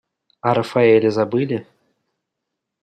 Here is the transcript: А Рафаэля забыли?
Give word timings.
А 0.41 0.49
Рафаэля 0.57 1.11
забыли? 1.19 1.57